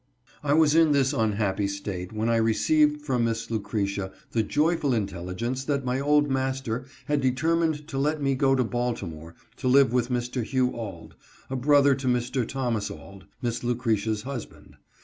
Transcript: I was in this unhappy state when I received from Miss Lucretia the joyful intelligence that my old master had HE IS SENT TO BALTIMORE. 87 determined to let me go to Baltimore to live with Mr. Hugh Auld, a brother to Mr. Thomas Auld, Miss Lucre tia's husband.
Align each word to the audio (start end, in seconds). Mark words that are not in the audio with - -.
I 0.43 0.53
was 0.53 0.73
in 0.73 0.93
this 0.93 1.13
unhappy 1.13 1.67
state 1.67 2.11
when 2.11 2.27
I 2.27 2.37
received 2.37 3.03
from 3.03 3.23
Miss 3.25 3.51
Lucretia 3.51 4.11
the 4.31 4.41
joyful 4.41 4.95
intelligence 4.95 5.63
that 5.65 5.85
my 5.85 5.99
old 5.99 6.27
master 6.27 6.85
had 7.05 7.21
HE 7.21 7.29
IS 7.29 7.33
SENT 7.37 7.37
TO 7.37 7.43
BALTIMORE. 7.45 7.63
87 7.67 7.69
determined 7.69 7.87
to 7.87 7.97
let 7.99 8.21
me 8.23 8.33
go 8.33 8.55
to 8.55 8.63
Baltimore 8.63 9.35
to 9.57 9.67
live 9.67 9.93
with 9.93 10.09
Mr. 10.09 10.43
Hugh 10.43 10.71
Auld, 10.71 11.13
a 11.51 11.55
brother 11.55 11.93
to 11.93 12.07
Mr. 12.07 12.47
Thomas 12.47 12.89
Auld, 12.89 13.25
Miss 13.43 13.63
Lucre 13.63 13.95
tia's 13.95 14.23
husband. 14.23 14.77